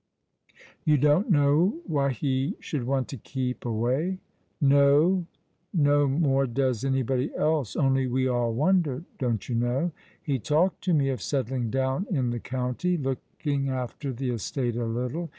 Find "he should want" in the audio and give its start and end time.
2.09-3.07